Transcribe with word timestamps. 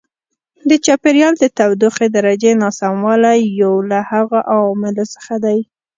د 0.69 0.71
چاپېریال 0.85 1.33
د 1.39 1.45
تودوخې 1.57 2.07
درجې 2.17 2.51
ناسموالی 2.63 3.39
یو 3.61 3.73
له 3.91 3.99
هغو 4.11 4.37
عواملو 4.53 5.05
څخه 5.13 5.33
دی. 5.45 5.59